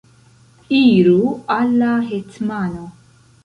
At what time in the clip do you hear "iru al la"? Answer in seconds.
0.77-1.93